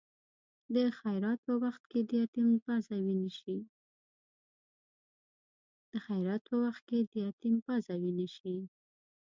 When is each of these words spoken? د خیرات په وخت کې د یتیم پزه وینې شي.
د 0.75 0.77
خیرات 0.99 1.39
په 1.47 1.53
وخت 1.63 1.83
کې 6.91 7.01
د 7.09 7.11
یتیم 7.43 7.57
پزه 7.65 7.95
وینې 8.03 8.27
شي. 8.37 8.57